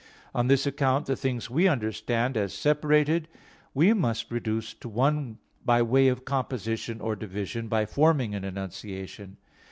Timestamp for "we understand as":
1.47-2.55